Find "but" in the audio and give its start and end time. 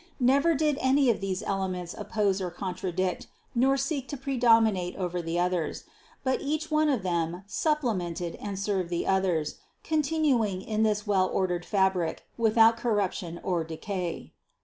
6.23-6.41